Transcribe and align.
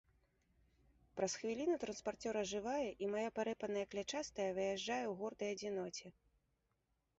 Праз 1.19 1.31
хвіліну 1.41 1.75
транспарцёр 1.83 2.39
ажывае, 2.43 2.87
і 3.05 3.11
мая 3.17 3.29
парэпаная 3.37 3.85
клятчастая 3.93 4.49
выязджае 4.61 5.01
ў 5.07 5.13
гордай 5.23 5.49
адзіноце. 5.57 6.07